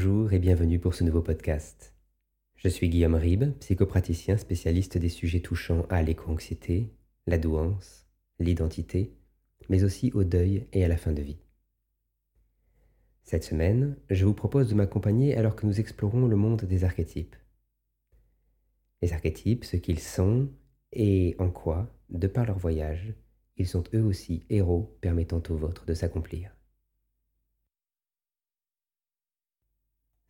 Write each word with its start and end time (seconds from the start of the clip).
Bonjour 0.00 0.32
et 0.32 0.38
bienvenue 0.38 0.78
pour 0.78 0.94
ce 0.94 1.02
nouveau 1.02 1.22
podcast. 1.22 1.92
Je 2.54 2.68
suis 2.68 2.88
Guillaume 2.88 3.16
Ribes, 3.16 3.58
psychopraticien 3.58 4.36
spécialiste 4.36 4.96
des 4.96 5.08
sujets 5.08 5.40
touchant 5.40 5.86
à 5.90 6.02
l'éco-anxiété, 6.02 6.94
la 7.26 7.36
douance, 7.36 8.06
l'identité, 8.38 9.12
mais 9.68 9.82
aussi 9.82 10.12
au 10.14 10.22
deuil 10.22 10.68
et 10.72 10.84
à 10.84 10.88
la 10.88 10.96
fin 10.96 11.10
de 11.10 11.20
vie. 11.20 11.40
Cette 13.24 13.42
semaine, 13.42 13.96
je 14.08 14.24
vous 14.24 14.34
propose 14.34 14.68
de 14.68 14.76
m'accompagner 14.76 15.36
alors 15.36 15.56
que 15.56 15.66
nous 15.66 15.80
explorons 15.80 16.28
le 16.28 16.36
monde 16.36 16.62
des 16.62 16.84
archétypes. 16.84 17.34
Les 19.02 19.12
archétypes, 19.12 19.64
ce 19.64 19.76
qu'ils 19.76 19.98
sont 19.98 20.48
et 20.92 21.34
en 21.40 21.50
quoi, 21.50 21.92
de 22.08 22.28
par 22.28 22.46
leur 22.46 22.58
voyage, 22.60 23.14
ils 23.56 23.66
sont 23.66 23.82
eux 23.94 24.04
aussi 24.04 24.46
héros 24.48 24.96
permettant 25.00 25.42
aux 25.48 25.56
vôtres 25.56 25.86
de 25.86 25.94
s'accomplir. 25.94 26.52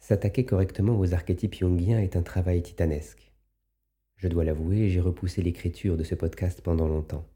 S'attaquer 0.08 0.46
correctement 0.46 0.98
aux 0.98 1.12
archétypes 1.12 1.54
jungiens 1.54 2.00
est 2.00 2.16
un 2.16 2.22
travail 2.22 2.62
titanesque. 2.62 3.30
Je 4.16 4.26
dois 4.26 4.42
l'avouer, 4.42 4.88
j'ai 4.88 5.00
repoussé 5.00 5.42
l'écriture 5.42 5.98
de 5.98 6.02
ce 6.02 6.14
podcast 6.14 6.62
pendant 6.62 6.88
longtemps. 6.88 7.26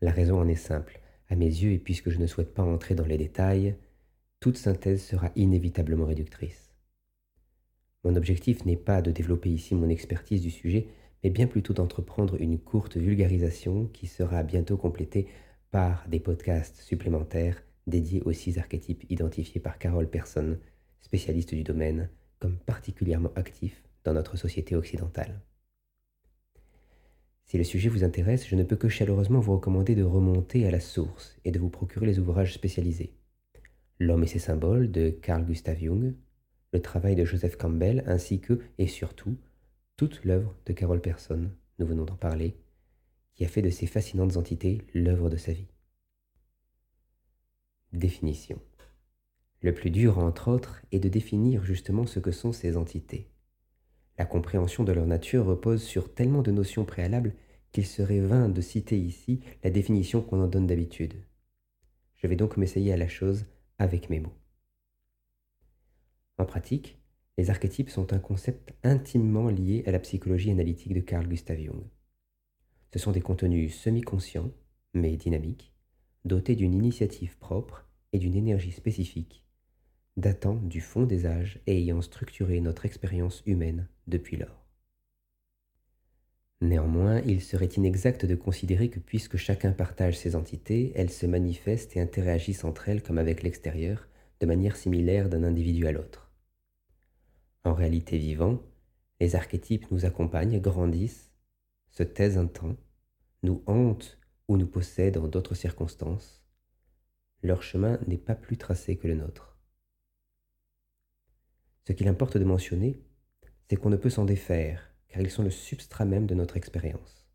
La 0.00 0.10
raison 0.10 0.40
en 0.40 0.48
est 0.48 0.54
simple. 0.54 1.02
À 1.28 1.36
mes 1.36 1.44
yeux, 1.44 1.72
et 1.72 1.78
puisque 1.78 2.08
je 2.08 2.18
ne 2.18 2.26
souhaite 2.26 2.54
pas 2.54 2.62
entrer 2.62 2.94
dans 2.94 3.04
les 3.04 3.18
détails, 3.18 3.76
toute 4.40 4.56
synthèse 4.56 5.02
sera 5.02 5.32
inévitablement 5.36 6.06
réductrice. 6.06 6.72
Mon 8.04 8.16
objectif 8.16 8.64
n'est 8.64 8.78
pas 8.78 9.02
de 9.02 9.10
développer 9.10 9.50
ici 9.50 9.74
mon 9.74 9.90
expertise 9.90 10.40
du 10.40 10.50
sujet, 10.50 10.88
mais 11.22 11.28
bien 11.28 11.46
plutôt 11.46 11.74
d'entreprendre 11.74 12.40
une 12.40 12.58
courte 12.58 12.96
vulgarisation 12.96 13.84
qui 13.92 14.06
sera 14.06 14.44
bientôt 14.44 14.78
complétée 14.78 15.26
par 15.70 16.08
des 16.08 16.20
podcasts 16.20 16.80
supplémentaires 16.80 17.62
dédiés 17.86 18.22
aux 18.24 18.32
six 18.32 18.56
archétypes 18.56 19.04
identifiés 19.10 19.60
par 19.60 19.78
Carole 19.78 20.08
Persson, 20.08 20.56
spécialiste 21.04 21.54
du 21.54 21.62
domaine, 21.62 22.08
comme 22.40 22.58
particulièrement 22.58 23.32
actifs 23.36 23.84
dans 24.04 24.14
notre 24.14 24.36
société 24.36 24.74
occidentale. 24.74 25.40
Si 27.44 27.58
le 27.58 27.64
sujet 27.64 27.90
vous 27.90 28.04
intéresse, 28.04 28.48
je 28.48 28.56
ne 28.56 28.64
peux 28.64 28.76
que 28.76 28.88
chaleureusement 28.88 29.38
vous 29.38 29.52
recommander 29.52 29.94
de 29.94 30.02
remonter 30.02 30.66
à 30.66 30.70
la 30.70 30.80
source 30.80 31.36
et 31.44 31.50
de 31.50 31.58
vous 31.58 31.68
procurer 31.68 32.06
les 32.06 32.18
ouvrages 32.18 32.54
spécialisés. 32.54 33.14
L'homme 34.00 34.24
et 34.24 34.26
ses 34.26 34.38
symboles 34.38 34.90
de 34.90 35.10
Carl 35.10 35.44
Gustav 35.44 35.78
Jung, 35.78 36.14
le 36.72 36.82
travail 36.82 37.14
de 37.14 37.24
Joseph 37.24 37.56
Campbell, 37.56 38.02
ainsi 38.06 38.40
que, 38.40 38.60
et 38.78 38.86
surtout, 38.86 39.36
toute 39.96 40.24
l'œuvre 40.24 40.56
de 40.66 40.72
Carole 40.72 41.02
Persson, 41.02 41.50
nous 41.78 41.86
venons 41.86 42.04
d'en 42.04 42.16
parler, 42.16 42.56
qui 43.34 43.44
a 43.44 43.48
fait 43.48 43.62
de 43.62 43.70
ces 43.70 43.86
fascinantes 43.86 44.36
entités 44.36 44.82
l'œuvre 44.94 45.28
de 45.28 45.36
sa 45.36 45.52
vie. 45.52 45.68
Définition. 47.92 48.58
Le 49.64 49.72
plus 49.72 49.90
dur, 49.90 50.18
entre 50.18 50.48
autres, 50.48 50.82
est 50.92 50.98
de 50.98 51.08
définir 51.08 51.64
justement 51.64 52.04
ce 52.04 52.20
que 52.20 52.32
sont 52.32 52.52
ces 52.52 52.76
entités. 52.76 53.30
La 54.18 54.26
compréhension 54.26 54.84
de 54.84 54.92
leur 54.92 55.06
nature 55.06 55.46
repose 55.46 55.82
sur 55.82 56.12
tellement 56.12 56.42
de 56.42 56.50
notions 56.50 56.84
préalables 56.84 57.34
qu'il 57.72 57.86
serait 57.86 58.20
vain 58.20 58.50
de 58.50 58.60
citer 58.60 58.98
ici 58.98 59.40
la 59.62 59.70
définition 59.70 60.20
qu'on 60.20 60.42
en 60.42 60.48
donne 60.48 60.66
d'habitude. 60.66 61.14
Je 62.16 62.26
vais 62.26 62.36
donc 62.36 62.58
m'essayer 62.58 62.92
à 62.92 62.98
la 62.98 63.08
chose 63.08 63.46
avec 63.78 64.10
mes 64.10 64.20
mots. 64.20 64.36
En 66.36 66.44
pratique, 66.44 66.98
les 67.38 67.48
archétypes 67.48 67.88
sont 67.88 68.12
un 68.12 68.18
concept 68.18 68.74
intimement 68.82 69.48
lié 69.48 69.82
à 69.86 69.92
la 69.92 69.98
psychologie 69.98 70.50
analytique 70.50 70.92
de 70.92 71.00
Carl 71.00 71.26
Gustav 71.26 71.58
Jung. 71.58 71.84
Ce 72.92 72.98
sont 72.98 73.12
des 73.12 73.22
contenus 73.22 73.74
semi-conscients, 73.74 74.52
mais 74.92 75.16
dynamiques, 75.16 75.72
dotés 76.26 76.54
d'une 76.54 76.74
initiative 76.74 77.38
propre 77.38 77.88
et 78.12 78.18
d'une 78.18 78.34
énergie 78.34 78.70
spécifique, 78.70 79.43
datant 80.16 80.54
du 80.54 80.80
fond 80.80 81.04
des 81.04 81.26
âges 81.26 81.60
et 81.66 81.78
ayant 81.78 82.00
structuré 82.00 82.60
notre 82.60 82.86
expérience 82.86 83.42
humaine 83.46 83.88
depuis 84.06 84.36
lors. 84.36 84.64
Néanmoins, 86.60 87.20
il 87.22 87.42
serait 87.42 87.66
inexact 87.66 88.24
de 88.24 88.34
considérer 88.34 88.88
que 88.88 89.00
puisque 89.00 89.36
chacun 89.36 89.72
partage 89.72 90.16
ses 90.16 90.36
entités, 90.36 90.92
elles 90.94 91.10
se 91.10 91.26
manifestent 91.26 91.96
et 91.96 92.00
interagissent 92.00 92.64
entre 92.64 92.88
elles 92.88 93.02
comme 93.02 93.18
avec 93.18 93.42
l'extérieur, 93.42 94.08
de 94.40 94.46
manière 94.46 94.76
similaire 94.76 95.28
d'un 95.28 95.42
individu 95.42 95.86
à 95.86 95.92
l'autre. 95.92 96.32
En 97.64 97.74
réalité 97.74 98.18
vivant, 98.18 98.62
les 99.20 99.36
archétypes 99.36 99.90
nous 99.90 100.04
accompagnent, 100.04 100.60
grandissent, 100.60 101.32
se 101.90 102.02
taisent 102.02 102.38
un 102.38 102.46
temps, 102.46 102.76
nous 103.42 103.62
hantent 103.66 104.18
ou 104.48 104.56
nous 104.56 104.66
possèdent 104.66 105.18
en 105.18 105.28
d'autres 105.28 105.54
circonstances. 105.54 106.44
Leur 107.42 107.62
chemin 107.62 107.98
n'est 108.06 108.16
pas 108.16 108.34
plus 108.34 108.56
tracé 108.56 108.96
que 108.96 109.06
le 109.06 109.14
nôtre. 109.14 109.53
Ce 111.86 111.92
qu'il 111.92 112.08
importe 112.08 112.38
de 112.38 112.44
mentionner, 112.44 113.02
c'est 113.68 113.76
qu'on 113.76 113.90
ne 113.90 113.96
peut 113.96 114.10
s'en 114.10 114.24
défaire, 114.24 114.94
car 115.08 115.20
ils 115.20 115.30
sont 115.30 115.42
le 115.42 115.50
substrat 115.50 116.04
même 116.04 116.26
de 116.26 116.34
notre 116.34 116.56
expérience. 116.56 117.28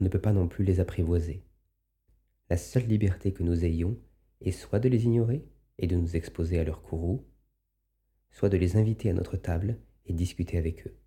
On 0.00 0.04
ne 0.04 0.10
peut 0.10 0.20
pas 0.20 0.32
non 0.32 0.48
plus 0.48 0.64
les 0.64 0.80
apprivoiser. 0.80 1.44
La 2.50 2.56
seule 2.56 2.86
liberté 2.86 3.32
que 3.32 3.42
nous 3.42 3.64
ayons 3.64 3.98
est 4.40 4.52
soit 4.52 4.80
de 4.80 4.88
les 4.88 5.04
ignorer 5.04 5.48
et 5.78 5.86
de 5.86 5.96
nous 5.96 6.16
exposer 6.16 6.58
à 6.58 6.64
leur 6.64 6.82
courroux, 6.82 7.26
soit 8.30 8.48
de 8.48 8.56
les 8.56 8.76
inviter 8.76 9.08
à 9.10 9.14
notre 9.14 9.36
table 9.36 9.78
et 10.06 10.12
discuter 10.12 10.58
avec 10.58 10.86
eux. 10.86 10.98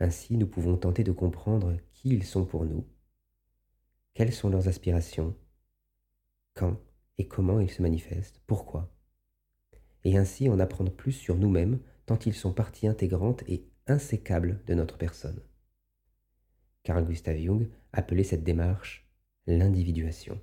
Ainsi, 0.00 0.36
nous 0.36 0.46
pouvons 0.46 0.76
tenter 0.76 1.04
de 1.04 1.12
comprendre 1.12 1.76
qui 1.92 2.08
ils 2.08 2.24
sont 2.24 2.46
pour 2.46 2.64
nous, 2.64 2.88
quelles 4.14 4.32
sont 4.32 4.48
leurs 4.48 4.66
aspirations, 4.66 5.36
quand 6.54 6.80
et 7.18 7.28
comment 7.28 7.60
ils 7.60 7.70
se 7.70 7.82
manifestent, 7.82 8.40
pourquoi, 8.46 8.90
et 10.04 10.16
ainsi 10.16 10.48
en 10.48 10.58
apprendre 10.58 10.92
plus 10.92 11.12
sur 11.12 11.36
nous-mêmes 11.36 11.78
tant 12.06 12.18
ils 12.18 12.34
sont 12.34 12.52
partie 12.52 12.86
intégrante 12.86 13.42
et 13.48 13.64
insécable 13.86 14.60
de 14.66 14.74
notre 14.74 14.98
personne. 14.98 15.40
Carl 16.82 17.04
Gustav 17.04 17.36
Jung 17.36 17.68
appelait 17.92 18.24
cette 18.24 18.44
démarche 18.44 19.06
l'individuation. 19.46 20.40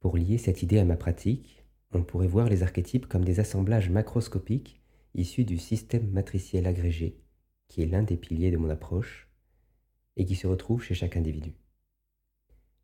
Pour 0.00 0.16
lier 0.16 0.38
cette 0.38 0.62
idée 0.62 0.78
à 0.78 0.84
ma 0.84 0.96
pratique, 0.96 1.64
on 1.92 2.02
pourrait 2.02 2.26
voir 2.26 2.48
les 2.48 2.62
archétypes 2.62 3.06
comme 3.06 3.24
des 3.24 3.40
assemblages 3.40 3.90
macroscopiques 3.90 4.80
issus 5.14 5.44
du 5.44 5.58
système 5.58 6.10
matriciel 6.10 6.66
agrégé, 6.66 7.20
qui 7.68 7.82
est 7.82 7.86
l'un 7.86 8.02
des 8.02 8.16
piliers 8.16 8.50
de 8.50 8.56
mon 8.56 8.70
approche, 8.70 9.28
et 10.16 10.24
qui 10.24 10.36
se 10.36 10.46
retrouve 10.46 10.82
chez 10.82 10.94
chaque 10.94 11.16
individu. 11.16 11.54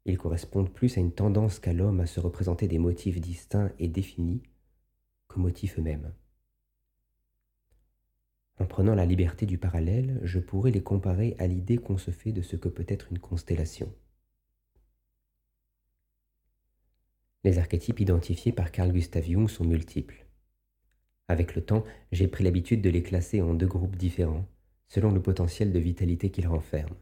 Ils 0.08 0.18
correspondent 0.18 0.72
plus 0.72 0.96
à 0.96 1.00
une 1.00 1.12
tendance 1.12 1.58
qu'a 1.58 1.72
l'homme 1.72 1.98
à 1.98 2.06
se 2.06 2.20
représenter 2.20 2.68
des 2.68 2.78
motifs 2.78 3.20
distincts 3.20 3.72
et 3.80 3.88
définis 3.88 4.40
qu'aux 5.26 5.40
motifs 5.40 5.80
eux-mêmes. 5.80 6.12
En 8.60 8.66
prenant 8.66 8.94
la 8.94 9.04
liberté 9.04 9.46
du 9.46 9.58
parallèle, 9.58 10.20
je 10.22 10.38
pourrais 10.38 10.70
les 10.70 10.82
comparer 10.82 11.34
à 11.40 11.48
l'idée 11.48 11.76
qu'on 11.76 11.98
se 11.98 12.12
fait 12.12 12.30
de 12.30 12.40
ce 12.40 12.54
que 12.54 12.68
peut 12.68 12.86
être 12.88 13.10
une 13.10 13.18
constellation. 13.18 13.92
Les 17.42 17.58
archétypes 17.58 18.00
identifiés 18.00 18.52
par 18.52 18.70
Carl 18.70 18.92
Gustav 18.92 19.24
Jung 19.24 19.48
sont 19.48 19.64
multiples. 19.64 20.24
Avec 21.26 21.56
le 21.56 21.64
temps, 21.64 21.84
j'ai 22.12 22.28
pris 22.28 22.44
l'habitude 22.44 22.80
de 22.80 22.90
les 22.90 23.02
classer 23.02 23.42
en 23.42 23.54
deux 23.54 23.66
groupes 23.66 23.96
différents, 23.96 24.46
selon 24.86 25.10
le 25.10 25.20
potentiel 25.20 25.72
de 25.72 25.78
vitalité 25.80 26.30
qu'ils 26.30 26.46
renferment. 26.46 26.96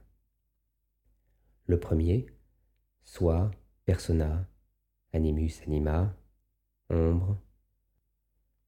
Le 1.66 1.78
premier, 1.78 2.26
soi, 3.04 3.50
persona, 3.84 4.48
animus 5.12 5.62
anima, 5.66 6.16
ombre, 6.90 7.38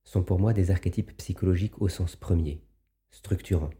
sont 0.04 0.22
pour 0.22 0.38
moi 0.38 0.52
des 0.52 0.70
archétypes 0.70 1.16
psychologiques 1.16 1.80
au 1.82 1.88
sens 1.88 2.14
premier, 2.16 2.62
structurant, 3.10 3.70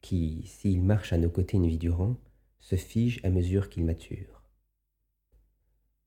qui, 0.00 0.44
s'il 0.46 0.82
marche 0.82 1.12
à 1.12 1.18
nos 1.18 1.30
côtés 1.30 1.56
une 1.56 1.66
vie 1.66 1.78
durant, 1.78 2.16
se 2.60 2.76
fige 2.76 3.20
à 3.24 3.30
mesure 3.30 3.68
qu'il 3.68 3.84
mature. 3.84 4.42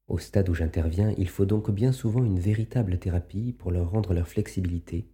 Au 0.08 0.20
stade 0.20 0.50
où 0.50 0.54
j'interviens, 0.54 1.14
il 1.18 1.28
faut 1.28 1.46
donc 1.46 1.72
bien 1.72 1.92
souvent 1.92 2.24
une 2.24 2.40
véritable 2.40 3.00
thérapie 3.00 3.54
pour 3.54 3.72
leur 3.72 3.90
rendre 3.90 4.14
leur 4.14 4.28
flexibilité, 4.28 5.10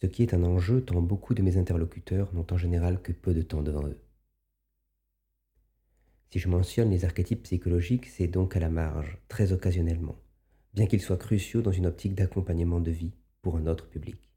ce 0.00 0.06
qui 0.06 0.22
est 0.22 0.34
un 0.34 0.44
enjeu 0.44 0.84
tant 0.84 1.02
beaucoup 1.02 1.34
de 1.34 1.42
mes 1.42 1.56
interlocuteurs 1.56 2.32
n'ont 2.34 2.46
en 2.50 2.56
général 2.56 3.02
que 3.02 3.12
peu 3.12 3.34
de 3.34 3.42
temps 3.42 3.62
devant 3.62 3.86
eux. 3.86 4.03
Si 6.30 6.38
je 6.38 6.48
mentionne 6.48 6.90
les 6.90 7.04
archétypes 7.04 7.44
psychologiques, 7.44 8.06
c'est 8.06 8.26
donc 8.26 8.56
à 8.56 8.60
la 8.60 8.70
marge, 8.70 9.18
très 9.28 9.52
occasionnellement, 9.52 10.16
bien 10.74 10.86
qu'ils 10.86 11.00
soient 11.00 11.16
cruciaux 11.16 11.62
dans 11.62 11.72
une 11.72 11.86
optique 11.86 12.14
d'accompagnement 12.14 12.80
de 12.80 12.90
vie 12.90 13.12
pour 13.42 13.56
un 13.56 13.66
autre 13.66 13.88
public. 13.88 14.32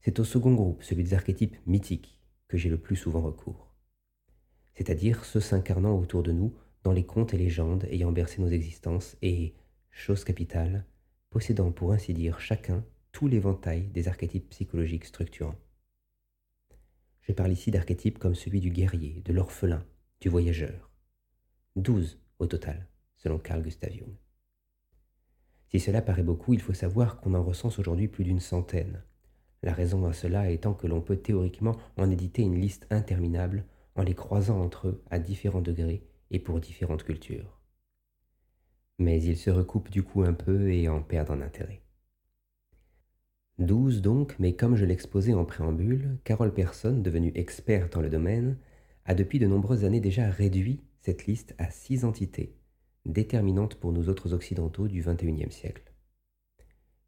C'est 0.00 0.18
au 0.18 0.24
second 0.24 0.54
groupe, 0.54 0.82
celui 0.82 1.04
des 1.04 1.14
archétypes 1.14 1.56
mythiques, 1.66 2.18
que 2.48 2.56
j'ai 2.56 2.68
le 2.68 2.78
plus 2.78 2.96
souvent 2.96 3.20
recours. 3.20 3.72
C'est-à-dire 4.74 5.24
ceux 5.24 5.40
s'incarnant 5.40 5.98
autour 5.98 6.22
de 6.22 6.32
nous 6.32 6.54
dans 6.84 6.92
les 6.92 7.04
contes 7.04 7.34
et 7.34 7.38
légendes 7.38 7.86
ayant 7.90 8.12
bercé 8.12 8.40
nos 8.40 8.48
existences 8.48 9.16
et, 9.22 9.54
chose 9.90 10.24
capitale, 10.24 10.84
possédant 11.30 11.72
pour 11.72 11.92
ainsi 11.92 12.14
dire 12.14 12.38
chacun 12.38 12.84
tout 13.12 13.28
l'éventail 13.28 13.88
des 13.88 14.08
archétypes 14.08 14.50
psychologiques 14.50 15.06
structurants. 15.06 15.58
Je 17.22 17.32
parle 17.32 17.50
ici 17.50 17.70
d'archétypes 17.70 18.18
comme 18.18 18.34
celui 18.34 18.60
du 18.60 18.70
guerrier, 18.70 19.22
de 19.24 19.32
l'orphelin, 19.32 19.84
du 20.26 20.30
voyageur. 20.30 20.90
Douze 21.76 22.18
au 22.40 22.48
total, 22.48 22.88
selon 23.14 23.38
Carl 23.38 23.62
Gustav 23.62 23.92
Jung. 23.92 24.16
Si 25.68 25.78
cela 25.78 26.02
paraît 26.02 26.24
beaucoup, 26.24 26.52
il 26.52 26.60
faut 26.60 26.74
savoir 26.74 27.20
qu'on 27.20 27.34
en 27.34 27.44
recense 27.44 27.78
aujourd'hui 27.78 28.08
plus 28.08 28.24
d'une 28.24 28.40
centaine. 28.40 29.04
La 29.62 29.72
raison 29.72 30.04
à 30.04 30.12
cela 30.12 30.50
étant 30.50 30.74
que 30.74 30.88
l'on 30.88 31.00
peut 31.00 31.18
théoriquement 31.18 31.76
en 31.96 32.10
éditer 32.10 32.42
une 32.42 32.60
liste 32.60 32.88
interminable 32.90 33.66
en 33.94 34.02
les 34.02 34.16
croisant 34.16 34.60
entre 34.60 34.88
eux 34.88 35.04
à 35.12 35.20
différents 35.20 35.60
degrés 35.60 36.02
et 36.32 36.40
pour 36.40 36.58
différentes 36.58 37.04
cultures. 37.04 37.60
Mais 38.98 39.22
ils 39.22 39.38
se 39.38 39.50
recoupent 39.50 39.90
du 39.90 40.02
coup 40.02 40.24
un 40.24 40.34
peu 40.34 40.72
et 40.72 40.88
en 40.88 41.02
perdent 41.02 41.30
en 41.30 41.40
intérêt. 41.40 41.82
Douze 43.60 44.02
donc, 44.02 44.34
mais 44.40 44.56
comme 44.56 44.74
je 44.74 44.86
l'exposais 44.86 45.34
en 45.34 45.44
préambule, 45.44 46.18
Carole 46.24 46.52
Persson, 46.52 46.98
devenue 46.98 47.30
experte 47.36 47.92
dans 47.92 48.02
le 48.02 48.10
domaine, 48.10 48.58
a 49.06 49.14
depuis 49.14 49.38
de 49.38 49.46
nombreuses 49.46 49.84
années 49.84 50.00
déjà 50.00 50.28
réduit 50.28 50.82
cette 51.00 51.26
liste 51.26 51.54
à 51.58 51.70
six 51.70 52.04
entités, 52.04 52.56
déterminantes 53.04 53.76
pour 53.76 53.92
nous 53.92 54.08
autres 54.08 54.34
occidentaux 54.34 54.88
du 54.88 55.00
XXIe 55.00 55.52
siècle. 55.52 55.92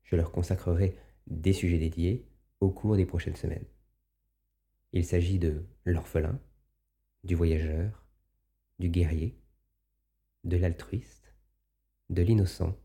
Je 0.04 0.14
leur 0.14 0.30
consacrerai 0.30 0.96
des 1.26 1.52
sujets 1.52 1.78
dédiés 1.78 2.24
au 2.60 2.70
cours 2.70 2.96
des 2.96 3.04
prochaines 3.04 3.36
semaines. 3.36 3.66
Il 4.92 5.04
s'agit 5.04 5.40
de 5.40 5.66
l'orphelin, 5.84 6.40
du 7.24 7.34
voyageur, 7.34 8.06
du 8.78 8.88
guerrier, 8.88 9.36
de 10.44 10.56
l'altruiste, 10.56 11.34
de 12.10 12.22
l'innocent 12.22 12.78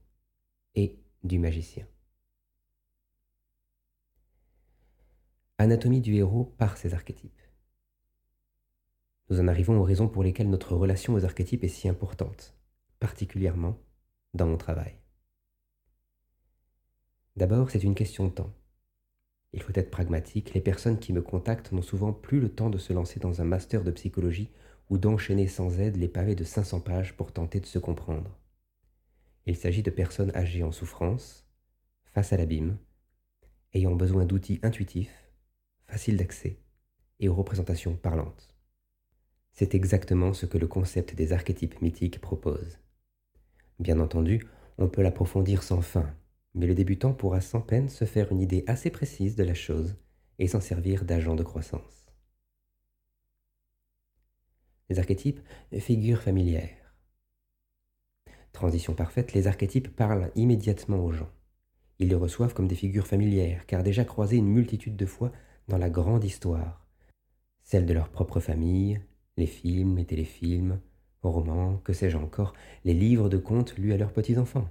et 0.73 0.99
du 1.23 1.37
magicien. 1.37 1.87
Anatomie 5.59 6.01
du 6.01 6.15
héros 6.15 6.45
par 6.57 6.77
ses 6.77 6.95
archétypes. 6.95 7.42
Nous 9.33 9.39
en 9.39 9.47
arrivons 9.47 9.79
aux 9.79 9.83
raisons 9.83 10.07
pour 10.07 10.21
lesquelles 10.21 10.51
notre 10.51 10.75
relation 10.75 11.15
aux 11.15 11.25
archétypes 11.25 11.63
est 11.63 11.67
si 11.67 11.89
importante, 11.89 12.53
particulièrement 12.99 13.79
dans 14.35 14.45
mon 14.45 14.57
travail. 14.57 14.93
D'abord, 17.35 17.71
c'est 17.71 17.81
une 17.81 17.95
question 17.95 18.27
de 18.27 18.31
temps. 18.33 18.53
Il 19.51 19.63
faut 19.63 19.71
être 19.73 19.89
pragmatique, 19.89 20.53
les 20.53 20.61
personnes 20.61 20.99
qui 20.99 21.13
me 21.13 21.23
contactent 21.23 21.71
n'ont 21.71 21.81
souvent 21.81 22.13
plus 22.13 22.39
le 22.39 22.53
temps 22.53 22.69
de 22.69 22.77
se 22.77 22.93
lancer 22.93 23.19
dans 23.19 23.41
un 23.41 23.43
master 23.43 23.83
de 23.83 23.89
psychologie 23.89 24.51
ou 24.91 24.99
d'enchaîner 24.99 25.47
sans 25.47 25.79
aide 25.79 25.95
les 25.95 26.09
pavés 26.09 26.35
de 26.35 26.43
500 26.43 26.81
pages 26.81 27.17
pour 27.17 27.31
tenter 27.31 27.59
de 27.59 27.65
se 27.65 27.79
comprendre. 27.79 28.37
Il 29.47 29.55
s'agit 29.55 29.81
de 29.81 29.89
personnes 29.89 30.31
âgées 30.35 30.61
en 30.61 30.71
souffrance, 30.71 31.47
face 32.13 32.33
à 32.33 32.37
l'abîme, 32.37 32.77
ayant 33.73 33.95
besoin 33.95 34.25
d'outils 34.25 34.59
intuitifs 34.61 35.27
facile 35.87 36.17
d'accès 36.17 36.59
et 37.19 37.29
aux 37.29 37.33
représentations 37.33 37.95
parlantes. 37.95 38.52
C'est 39.53 39.75
exactement 39.75 40.33
ce 40.33 40.47
que 40.47 40.57
le 40.57 40.67
concept 40.67 41.13
des 41.13 41.31
archétypes 41.31 41.79
mythiques 41.81 42.19
propose. 42.19 42.79
Bien 43.79 43.99
entendu, 43.99 44.45
on 44.79 44.89
peut 44.89 45.03
l'approfondir 45.03 45.61
sans 45.61 45.81
fin, 45.81 46.11
mais 46.55 46.65
le 46.65 46.73
débutant 46.73 47.13
pourra 47.13 47.39
sans 47.39 47.61
peine 47.61 47.87
se 47.87 48.05
faire 48.05 48.31
une 48.31 48.41
idée 48.41 48.63
assez 48.65 48.89
précise 48.89 49.35
de 49.35 49.43
la 49.43 49.53
chose 49.53 49.95
et 50.39 50.47
s'en 50.47 50.59
servir 50.59 51.05
d'agent 51.05 51.35
de 51.35 51.43
croissance. 51.43 52.11
Les 54.89 54.97
archétypes, 54.97 55.39
figures 55.79 56.23
familières. 56.23 56.95
Transition 58.53 58.93
parfaite, 58.93 59.33
les 59.33 59.47
archétypes 59.47 59.95
parlent 59.95 60.31
immédiatement 60.35 61.03
aux 61.03 61.11
gens. 61.11 61.31
Ils 61.99 62.09
les 62.09 62.15
reçoivent 62.15 62.55
comme 62.55 62.67
des 62.67 62.75
figures 62.75 63.07
familières, 63.07 63.65
car 63.67 63.83
déjà 63.83 64.03
croisés 64.03 64.37
une 64.37 64.47
multitude 64.47 64.95
de 64.95 65.05
fois 65.05 65.31
dans 65.67 65.77
la 65.77 65.89
grande 65.89 66.23
histoire, 66.23 66.87
celle 67.63 67.85
de 67.85 67.93
leur 67.93 68.09
propre 68.09 68.39
famille, 68.39 68.99
les 69.37 69.47
films 69.47 69.97
et 69.97 70.05
téléfilms, 70.05 70.79
romans, 71.21 71.77
que 71.77 71.93
sais-je 71.93 72.17
encore, 72.17 72.53
les 72.85 72.93
livres 72.93 73.29
de 73.29 73.37
contes 73.37 73.77
lus 73.77 73.93
à 73.93 73.97
leurs 73.97 74.11
petits-enfants. 74.11 74.67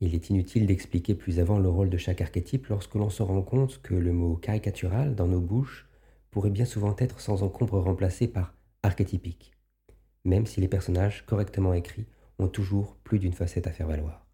Il 0.00 0.14
est 0.14 0.30
inutile 0.30 0.66
d'expliquer 0.66 1.14
plus 1.14 1.40
avant 1.40 1.58
le 1.58 1.68
rôle 1.68 1.90
de 1.90 1.98
chaque 1.98 2.20
archétype 2.20 2.68
lorsque 2.68 2.94
l'on 2.94 3.10
se 3.10 3.22
rend 3.22 3.42
compte 3.42 3.82
que 3.82 3.94
le 3.94 4.12
mot 4.12 4.36
caricatural 4.36 5.14
dans 5.14 5.26
nos 5.26 5.40
bouches 5.40 5.88
pourrait 6.30 6.50
bien 6.50 6.64
souvent 6.64 6.94
être 6.98 7.20
sans 7.20 7.42
encombre 7.42 7.80
remplacé 7.80 8.28
par 8.28 8.54
archétypique, 8.82 9.52
même 10.24 10.46
si 10.46 10.60
les 10.60 10.68
personnages 10.68 11.26
correctement 11.26 11.74
écrits 11.74 12.06
ont 12.38 12.48
toujours 12.48 12.96
plus 12.96 13.18
d'une 13.18 13.32
facette 13.32 13.66
à 13.66 13.72
faire 13.72 13.88
valoir. 13.88 14.26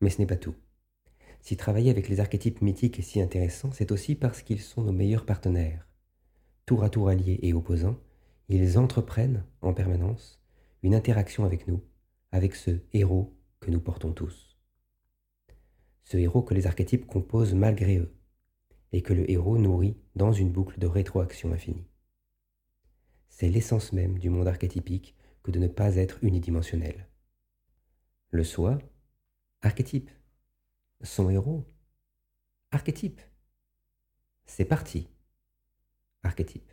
Mais 0.00 0.10
ce 0.10 0.18
n'est 0.18 0.26
pas 0.26 0.36
tout. 0.36 0.56
Si 1.40 1.56
travailler 1.56 1.90
avec 1.90 2.08
les 2.08 2.20
archétypes 2.20 2.62
mythiques 2.62 2.98
est 2.98 3.02
si 3.02 3.20
intéressant, 3.20 3.70
c'est 3.70 3.92
aussi 3.92 4.16
parce 4.16 4.42
qu'ils 4.42 4.60
sont 4.60 4.82
nos 4.82 4.92
meilleurs 4.92 5.26
partenaires. 5.26 5.86
Tour 6.66 6.82
à 6.82 6.88
tour 6.88 7.08
alliés 7.08 7.38
et 7.42 7.52
opposants, 7.52 8.00
ils 8.48 8.78
entreprennent 8.78 9.44
en 9.60 9.74
permanence 9.74 10.42
une 10.82 10.94
interaction 10.94 11.44
avec 11.44 11.68
nous, 11.68 11.82
avec 12.32 12.54
ce 12.54 12.80
héros 12.92 13.36
que 13.60 13.70
nous 13.70 13.80
portons 13.80 14.12
tous. 14.12 14.58
Ce 16.04 16.16
héros 16.16 16.42
que 16.42 16.54
les 16.54 16.66
archétypes 16.66 17.06
composent 17.06 17.54
malgré 17.54 17.98
eux, 17.98 18.14
et 18.92 19.02
que 19.02 19.12
le 19.12 19.30
héros 19.30 19.58
nourrit 19.58 19.96
dans 20.14 20.32
une 20.32 20.52
boucle 20.52 20.78
de 20.78 20.86
rétroaction 20.86 21.52
infinie. 21.52 21.86
C'est 23.28 23.48
l'essence 23.48 23.92
même 23.92 24.18
du 24.18 24.30
monde 24.30 24.48
archétypique 24.48 25.16
que 25.42 25.50
de 25.50 25.58
ne 25.58 25.68
pas 25.68 25.96
être 25.96 26.22
unidimensionnel. 26.22 27.08
Le 28.30 28.44
soi, 28.44 28.78
archétype, 29.60 30.10
son 31.02 31.28
héros. 31.28 31.64
Archétype. 32.70 33.20
C'est 34.46 34.64
parti. 34.64 35.13
Archétype. 36.34 36.72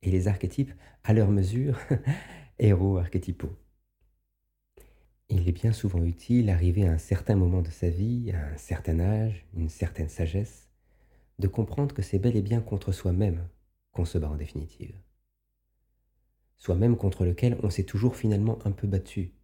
Et 0.00 0.10
les 0.10 0.26
archétypes, 0.26 0.72
à 1.02 1.12
leur 1.12 1.30
mesure, 1.30 1.78
héros 2.58 2.96
archétypaux. 2.96 3.54
Il 5.28 5.46
est 5.46 5.52
bien 5.52 5.72
souvent 5.72 6.02
utile, 6.02 6.48
arrivé 6.48 6.86
à 6.86 6.92
un 6.92 6.96
certain 6.96 7.36
moment 7.36 7.60
de 7.60 7.68
sa 7.68 7.90
vie, 7.90 8.32
à 8.32 8.54
un 8.54 8.56
certain 8.56 9.00
âge, 9.00 9.44
une 9.54 9.68
certaine 9.68 10.08
sagesse, 10.08 10.70
de 11.38 11.46
comprendre 11.46 11.94
que 11.94 12.00
c'est 12.00 12.18
bel 12.18 12.36
et 12.36 12.40
bien 12.40 12.62
contre 12.62 12.90
soi-même 12.90 13.46
qu'on 13.92 14.06
se 14.06 14.16
bat 14.16 14.30
en 14.30 14.36
définitive. 14.36 14.98
Soi-même 16.56 16.96
contre 16.96 17.26
lequel 17.26 17.58
on 17.62 17.68
s'est 17.68 17.84
toujours 17.84 18.16
finalement 18.16 18.58
un 18.64 18.72
peu 18.72 18.86
battu. 18.86 19.34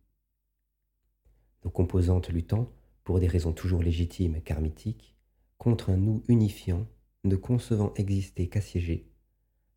Nos 1.63 1.71
composantes 1.71 2.31
luttant 2.31 2.73
pour 3.05 3.21
des 3.21 3.29
raisons 3.29 3.53
toujours 3.53 3.83
légitimes 3.83 4.41
car 4.41 4.63
mythiques, 4.63 5.15
contre 5.59 5.91
un 5.91 5.99
nous 5.99 6.25
unifiant, 6.27 6.87
ne 7.25 7.37
concevant 7.37 7.93
exister 7.97 8.49
qu'assiégé, 8.49 9.10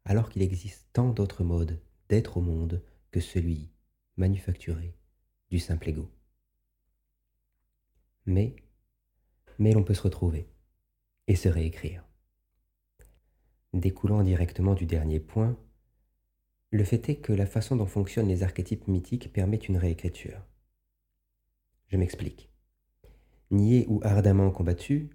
alors 0.06 0.30
qu'il 0.30 0.42
existe 0.42 0.88
tant 0.94 1.10
d'autres 1.12 1.44
modes 1.44 1.82
d'être 2.10 2.38
au 2.38 2.42
monde 2.42 2.84
que 3.12 3.20
celui, 3.20 3.72
manufacturé, 4.18 4.96
du 5.50 5.60
simple 5.60 5.90
ego. 5.90 6.10
Mais, 8.26 8.56
mais 9.60 9.72
l'on 9.72 9.84
peut 9.84 9.94
se 9.94 10.02
retrouver 10.02 10.48
et 11.28 11.36
se 11.36 11.50
réécrire. 11.50 12.04
Découlant 13.74 14.24
directement 14.24 14.76
du 14.76 14.86
dernier 14.86 15.20
point, 15.20 15.58
le 16.70 16.84
fait 16.84 17.10
est 17.10 17.18
que 17.18 17.34
la 17.34 17.46
façon 17.46 17.76
dont 17.76 17.86
fonctionnent 17.86 18.28
les 18.28 18.44
archétypes 18.44 18.88
mythiques 18.88 19.32
permet 19.32 19.58
une 19.58 19.78
réécriture. 19.78 20.44
Je 21.88 21.98
m'explique. 21.98 22.50
Niais 23.52 23.86
ou 23.88 24.00
ardemment 24.04 24.50
combattus, 24.50 25.10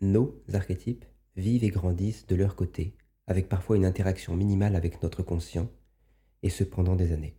nos 0.00 0.42
archétypes 0.52 1.04
vivent 1.36 1.64
et 1.64 1.70
grandissent 1.70 2.26
de 2.26 2.34
leur 2.34 2.56
côté, 2.56 2.96
avec 3.26 3.48
parfois 3.48 3.76
une 3.76 3.84
interaction 3.84 4.36
minimale 4.36 4.76
avec 4.76 5.02
notre 5.02 5.22
conscient, 5.22 5.70
et 6.42 6.50
ce 6.50 6.62
pendant 6.64 6.94
des 6.94 7.12
années. 7.12 7.36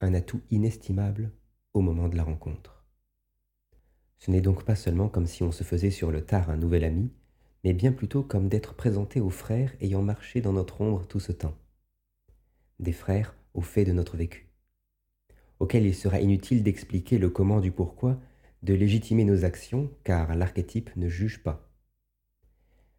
Un 0.00 0.14
atout 0.14 0.40
inestimable 0.50 1.30
au 1.74 1.80
moment 1.80 2.08
de 2.08 2.16
la 2.16 2.24
rencontre. 2.24 2.84
Ce 4.18 4.30
n'est 4.32 4.40
donc 4.40 4.64
pas 4.64 4.74
seulement 4.74 5.08
comme 5.08 5.26
si 5.26 5.44
on 5.44 5.52
se 5.52 5.62
faisait 5.62 5.92
sur 5.92 6.10
le 6.10 6.24
tard 6.24 6.50
un 6.50 6.56
nouvel 6.56 6.82
ami, 6.82 7.12
mais 7.62 7.72
bien 7.72 7.92
plutôt 7.92 8.22
comme 8.22 8.48
d'être 8.48 8.74
présenté 8.74 9.20
aux 9.20 9.30
frères 9.30 9.74
ayant 9.80 10.02
marché 10.02 10.40
dans 10.40 10.52
notre 10.52 10.80
ombre 10.80 11.06
tout 11.06 11.20
ce 11.20 11.32
temps. 11.32 11.56
Des 12.80 12.92
frères 12.92 13.36
au 13.54 13.60
fait 13.60 13.84
de 13.84 13.92
notre 13.92 14.16
vécu, 14.16 14.48
auxquels 15.60 15.86
il 15.86 15.94
sera 15.94 16.20
inutile 16.20 16.62
d'expliquer 16.62 17.18
le 17.18 17.30
comment 17.30 17.60
du 17.60 17.70
pourquoi, 17.70 18.20
de 18.62 18.74
légitimer 18.74 19.24
nos 19.24 19.44
actions, 19.44 19.90
car 20.02 20.34
l'archétype 20.34 20.90
ne 20.96 21.08
juge 21.08 21.42
pas, 21.42 21.67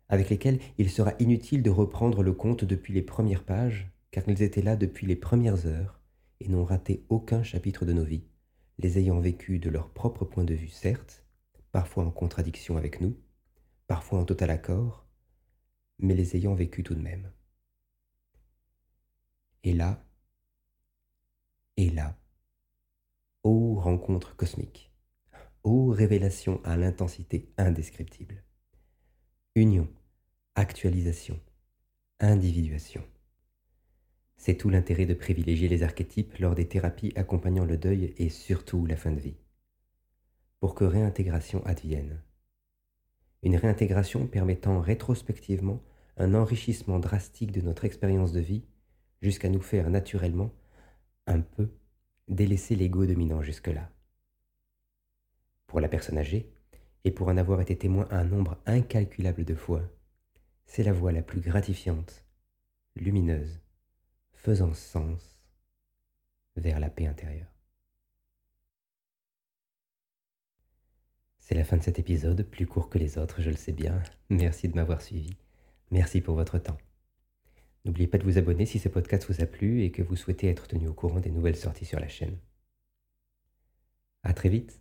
avec 0.09 0.29
lesquels 0.29 0.59
il 0.77 0.89
sera 0.89 1.13
inutile 1.19 1.63
de 1.63 1.69
reprendre 1.69 2.23
le 2.23 2.33
compte 2.33 2.65
depuis 2.65 2.93
les 2.93 3.01
premières 3.01 3.43
pages, 3.43 3.91
car 4.11 4.27
ils 4.27 4.41
étaient 4.41 4.61
là 4.61 4.75
depuis 4.75 5.07
les 5.07 5.15
premières 5.15 5.65
heures 5.65 6.01
et 6.39 6.49
n'ont 6.49 6.65
raté 6.65 7.05
aucun 7.09 7.43
chapitre 7.43 7.85
de 7.85 7.93
nos 7.93 8.03
vies, 8.03 8.25
les 8.77 8.97
ayant 8.97 9.19
vécus 9.19 9.59
de 9.59 9.69
leur 9.69 9.89
propre 9.89 10.25
point 10.25 10.43
de 10.43 10.53
vue, 10.53 10.69
certes, 10.69 11.23
parfois 11.71 12.05
en 12.05 12.11
contradiction 12.11 12.77
avec 12.77 13.01
nous, 13.01 13.17
parfois 13.87 14.19
en 14.19 14.25
total 14.25 14.49
accord, 14.49 15.07
mais 15.99 16.15
les 16.15 16.35
ayant 16.35 16.55
vécus 16.55 16.83
tout 16.83 16.95
de 16.95 17.01
même. 17.01 17.31
Et 19.63 19.73
là, 19.73 20.03
et 21.77 21.89
là, 21.89 22.17
ô 23.43 23.75
rencontre 23.75 24.35
cosmique 24.35 24.89
ô 25.63 25.87
révélation 25.89 26.61
à 26.63 26.77
l'intensité 26.77 27.51
indescriptible. 27.57 28.43
Union, 29.55 29.87
actualisation, 30.59 31.39
individuation. 32.19 33.01
C'est 34.35 34.55
tout 34.55 34.69
l'intérêt 34.69 35.05
de 35.05 35.13
privilégier 35.13 35.69
les 35.69 35.83
archétypes 35.83 36.37
lors 36.37 36.53
des 36.53 36.67
thérapies 36.67 37.13
accompagnant 37.15 37.63
le 37.63 37.77
deuil 37.77 38.13
et 38.17 38.27
surtout 38.27 38.85
la 38.85 38.97
fin 38.97 39.11
de 39.11 39.21
vie. 39.21 39.37
Pour 40.59 40.75
que 40.75 40.83
réintégration 40.83 41.65
advienne. 41.65 42.21
Une 43.41 43.55
réintégration 43.55 44.27
permettant 44.27 44.81
rétrospectivement 44.81 45.81
un 46.17 46.33
enrichissement 46.33 46.99
drastique 46.99 47.53
de 47.53 47.61
notre 47.61 47.85
expérience 47.85 48.33
de 48.33 48.41
vie 48.41 48.65
jusqu'à 49.21 49.47
nous 49.47 49.61
faire 49.61 49.89
naturellement 49.89 50.51
un 51.25 51.39
peu 51.39 51.69
délaisser 52.27 52.75
l'ego 52.75 53.05
dominant 53.05 53.41
jusque-là. 53.41 53.89
Pour 55.67 55.79
la 55.79 55.87
personne 55.87 56.17
âgée, 56.17 56.51
et 57.05 57.11
pour 57.11 57.29
en 57.29 57.37
avoir 57.37 57.61
été 57.61 57.77
témoin 57.77 58.09
un 58.11 58.25
nombre 58.25 58.57
incalculable 58.65 59.45
de 59.45 59.55
fois, 59.55 59.83
c'est 60.69 60.83
la 60.83 60.93
voie 60.93 61.11
la 61.11 61.23
plus 61.23 61.41
gratifiante, 61.41 62.23
lumineuse, 62.95 63.59
faisant 64.33 64.75
sens 64.75 65.41
vers 66.57 66.79
la 66.79 66.91
paix 66.91 67.07
intérieure. 67.07 67.51
C'est 71.39 71.55
la 71.55 71.63
fin 71.63 71.77
de 71.77 71.81
cet 71.81 71.97
épisode, 71.97 72.43
plus 72.43 72.67
court 72.67 72.87
que 72.87 72.99
les 72.99 73.17
autres, 73.17 73.41
je 73.41 73.49
le 73.49 73.55
sais 73.55 73.71
bien. 73.71 74.03
Merci 74.29 74.69
de 74.69 74.75
m'avoir 74.75 75.01
suivi. 75.01 75.35
Merci 75.89 76.21
pour 76.21 76.35
votre 76.35 76.59
temps. 76.59 76.77
N'oubliez 77.83 78.07
pas 78.07 78.19
de 78.19 78.23
vous 78.23 78.37
abonner 78.37 78.67
si 78.67 78.77
ce 78.77 78.89
podcast 78.89 79.27
vous 79.27 79.41
a 79.41 79.47
plu 79.47 79.81
et 79.81 79.91
que 79.91 80.03
vous 80.03 80.15
souhaitez 80.15 80.49
être 80.49 80.67
tenu 80.67 80.87
au 80.87 80.93
courant 80.93 81.19
des 81.19 81.31
nouvelles 81.31 81.55
sorties 81.55 81.85
sur 81.85 81.99
la 81.99 82.07
chaîne. 82.07 82.37
À 84.21 84.35
très 84.35 84.49
vite 84.49 84.79